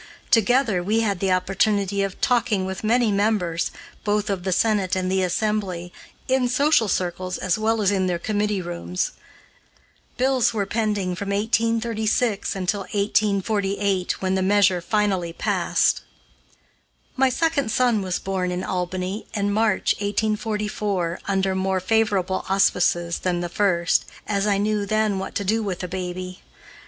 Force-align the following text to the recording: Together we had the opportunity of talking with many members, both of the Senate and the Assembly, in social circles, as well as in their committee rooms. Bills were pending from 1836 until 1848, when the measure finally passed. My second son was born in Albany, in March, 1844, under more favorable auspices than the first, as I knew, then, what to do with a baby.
Together 0.31 0.81
we 0.81 1.01
had 1.01 1.19
the 1.19 1.31
opportunity 1.31 2.01
of 2.01 2.19
talking 2.21 2.65
with 2.65 2.83
many 2.83 3.11
members, 3.11 3.69
both 4.03 4.31
of 4.31 4.41
the 4.43 4.51
Senate 4.51 4.95
and 4.95 5.11
the 5.11 5.21
Assembly, 5.21 5.93
in 6.27 6.47
social 6.47 6.87
circles, 6.87 7.37
as 7.37 7.59
well 7.59 7.83
as 7.83 7.91
in 7.91 8.07
their 8.07 8.17
committee 8.17 8.63
rooms. 8.63 9.11
Bills 10.17 10.55
were 10.55 10.65
pending 10.65 11.13
from 11.13 11.29
1836 11.29 12.55
until 12.55 12.79
1848, 12.79 14.23
when 14.23 14.33
the 14.33 14.41
measure 14.41 14.81
finally 14.81 15.33
passed. 15.33 16.01
My 17.15 17.29
second 17.29 17.69
son 17.69 18.01
was 18.01 18.17
born 18.17 18.51
in 18.51 18.63
Albany, 18.63 19.27
in 19.35 19.53
March, 19.53 19.93
1844, 19.99 21.19
under 21.27 21.53
more 21.53 21.79
favorable 21.79 22.43
auspices 22.49 23.19
than 23.19 23.41
the 23.41 23.49
first, 23.49 24.05
as 24.25 24.47
I 24.47 24.57
knew, 24.57 24.87
then, 24.87 25.19
what 25.19 25.35
to 25.35 25.43
do 25.43 25.61
with 25.61 25.83
a 25.83 25.87
baby. 25.87 26.41